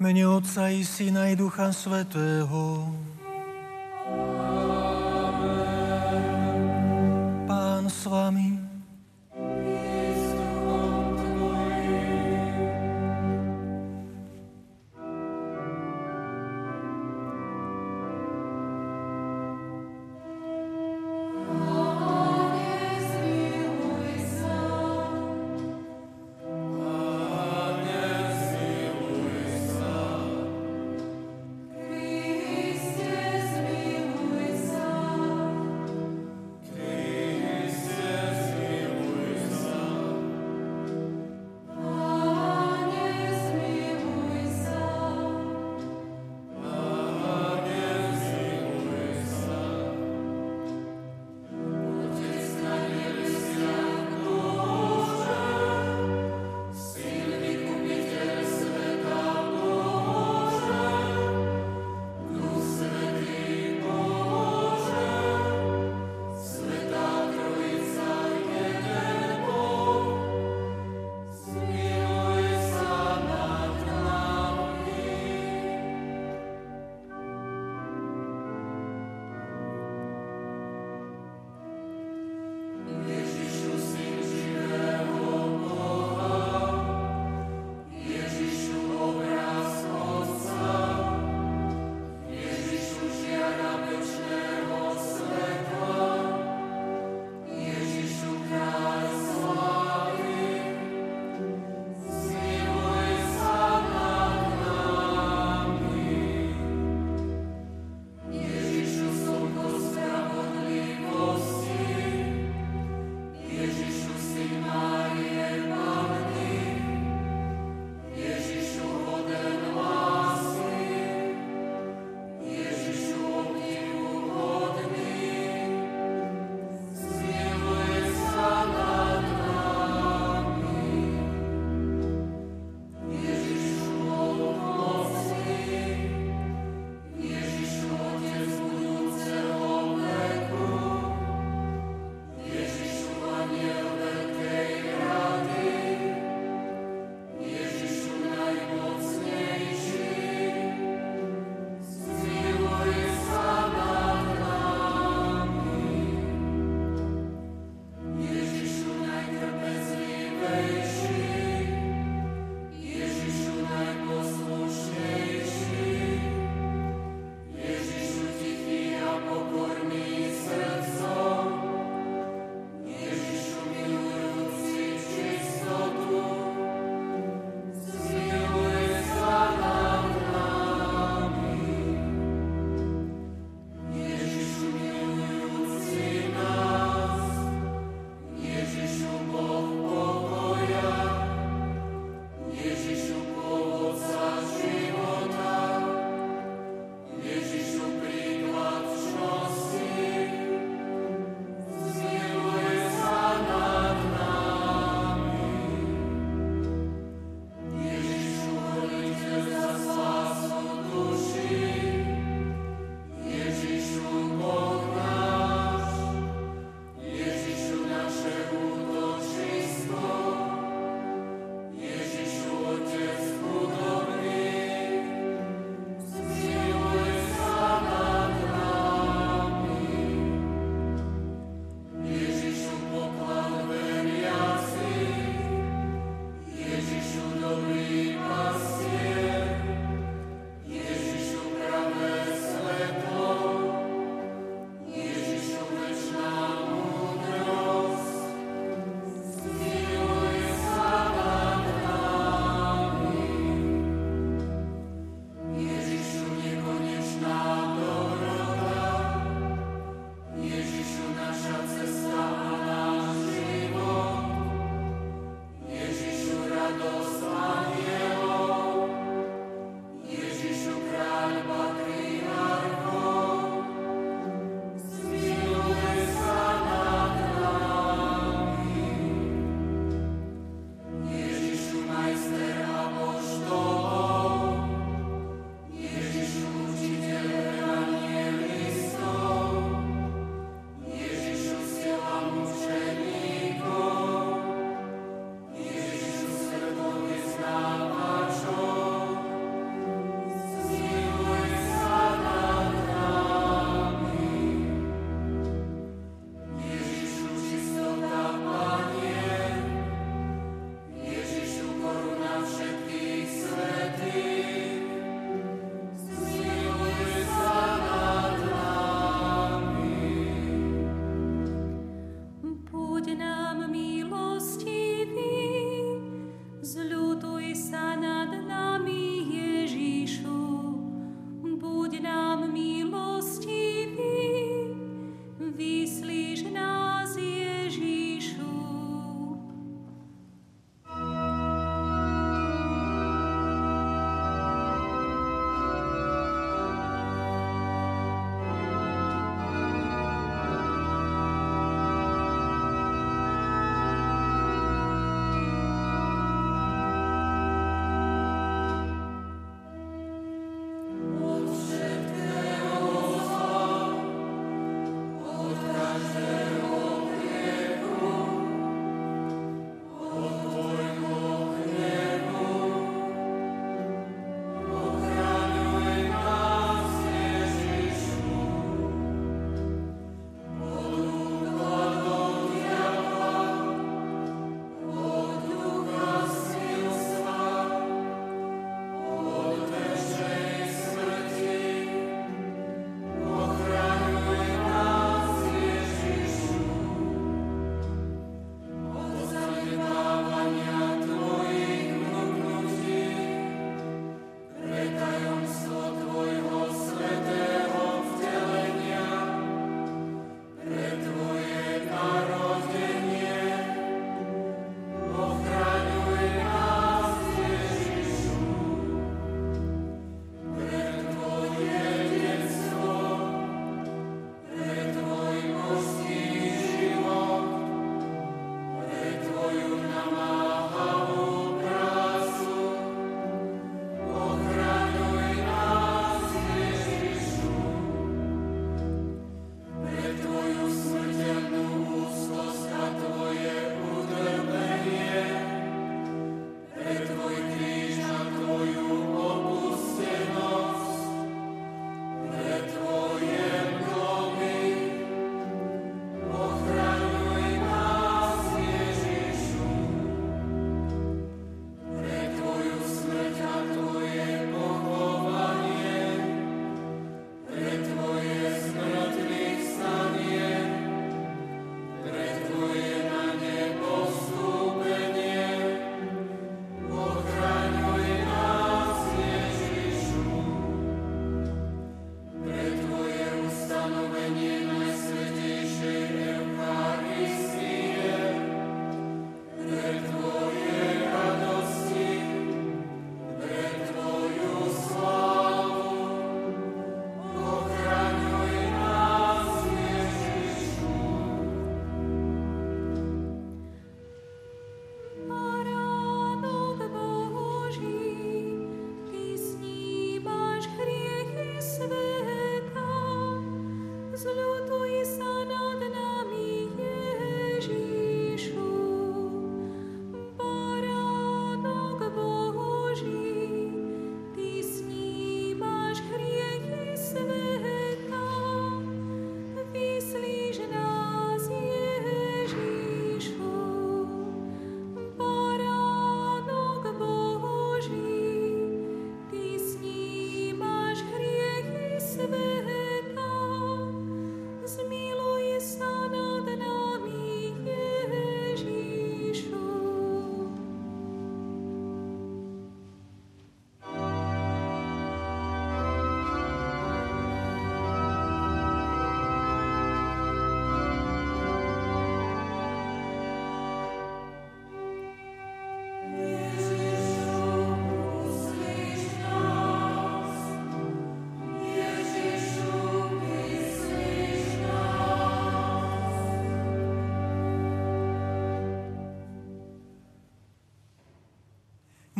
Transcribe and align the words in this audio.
Mene 0.00 0.24
Otca 0.24 0.70
i 0.70 0.84
Syna 0.84 1.28
i 1.28 1.36
Ducha 1.36 1.72
Svetého. 1.72 2.88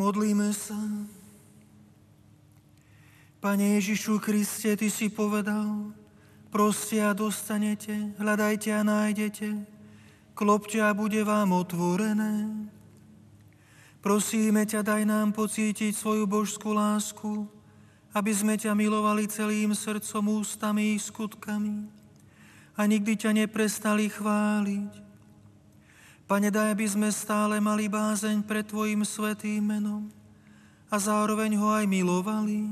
Modlíme 0.01 0.49
sa. 0.57 0.81
Pane 3.37 3.77
Ježišu 3.77 4.17
Kriste, 4.17 4.73
Ty 4.73 4.89
si 4.89 5.13
povedal, 5.13 5.93
proste 6.49 7.05
a 7.05 7.13
dostanete, 7.13 8.17
hľadajte 8.17 8.73
a 8.73 8.81
nájdete, 8.81 9.61
klopte 10.33 10.81
a 10.81 10.97
bude 10.97 11.21
vám 11.21 11.53
otvorené. 11.53 12.49
Prosíme 14.01 14.65
ťa, 14.65 14.89
daj 14.89 15.05
nám 15.05 15.37
pocítiť 15.37 15.93
svoju 15.93 16.25
božskú 16.25 16.73
lásku, 16.73 17.45
aby 18.17 18.33
sme 18.33 18.57
ťa 18.57 18.73
milovali 18.73 19.29
celým 19.29 19.77
srdcom, 19.77 20.41
ústami 20.41 20.97
i 20.97 20.99
skutkami 20.99 21.93
a 22.73 22.89
nikdy 22.89 23.21
ťa 23.21 23.37
neprestali 23.37 24.09
chváliť. 24.09 25.10
Pane, 26.31 26.47
daj, 26.47 26.79
aby 26.79 26.87
sme 26.87 27.11
stále 27.11 27.59
mali 27.59 27.91
bázeň 27.91 28.47
pred 28.47 28.63
Tvojim 28.63 29.03
svetým 29.03 29.67
menom 29.67 30.07
a 30.87 30.95
zároveň 30.95 31.59
ho 31.59 31.75
aj 31.75 31.91
milovali. 31.91 32.71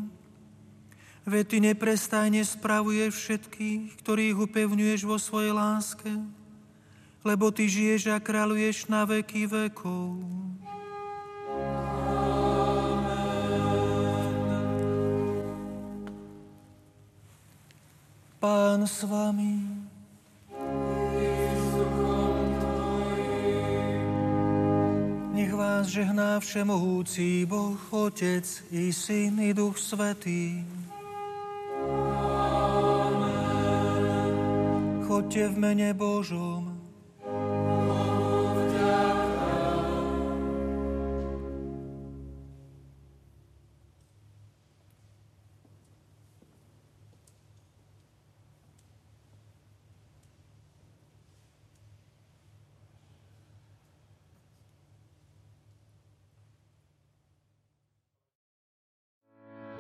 Veď 1.27 1.45
Ty 1.51 1.57
neprestajne 1.67 2.39
spravuješ 2.47 3.19
všetkých, 3.19 3.99
ktorých 3.99 4.47
upevňuješ 4.47 5.03
vo 5.03 5.19
svojej 5.19 5.51
láske, 5.51 6.07
lebo 7.27 7.51
Ty 7.51 7.67
žiješ 7.67 8.15
a 8.15 8.23
kráľuješ 8.23 8.87
na 8.87 9.03
veky 9.03 9.51
vekov. 9.51 10.23
Pán 18.39 18.87
s 18.87 19.03
vami. 19.03 19.78
Vás 25.79 25.95
žehná 25.95 26.43
všemohúci 26.43 27.47
Boh, 27.47 27.79
Otec 27.95 28.43
i 28.75 28.91
Syn 28.91 29.39
i 29.39 29.55
Duch 29.55 29.79
Svetý. 29.79 30.67
Chodte 35.07 35.49
v 35.49 35.55
mene 35.55 35.95
Božom. 35.95 36.78